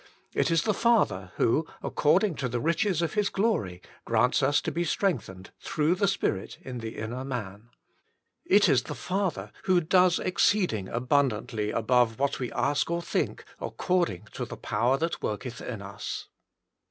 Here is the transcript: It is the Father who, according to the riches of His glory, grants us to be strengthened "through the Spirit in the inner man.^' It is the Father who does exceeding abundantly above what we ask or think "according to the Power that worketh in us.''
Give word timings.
It 0.33 0.49
is 0.49 0.63
the 0.63 0.73
Father 0.73 1.31
who, 1.35 1.67
according 1.83 2.33
to 2.37 2.49
the 2.49 2.59
riches 2.59 3.03
of 3.03 3.13
His 3.13 3.29
glory, 3.29 3.83
grants 4.03 4.41
us 4.41 4.59
to 4.61 4.71
be 4.71 4.83
strengthened 4.83 5.51
"through 5.59 5.93
the 5.93 6.07
Spirit 6.07 6.57
in 6.63 6.79
the 6.79 6.97
inner 6.97 7.23
man.^' 7.23 7.67
It 8.43 8.67
is 8.67 8.81
the 8.81 8.95
Father 8.95 9.51
who 9.65 9.79
does 9.79 10.17
exceeding 10.17 10.87
abundantly 10.89 11.69
above 11.69 12.17
what 12.17 12.39
we 12.39 12.51
ask 12.53 12.89
or 12.89 13.03
think 13.03 13.45
"according 13.59 14.23
to 14.31 14.43
the 14.43 14.57
Power 14.57 14.97
that 14.97 15.21
worketh 15.21 15.61
in 15.61 15.83
us.'' 15.83 16.29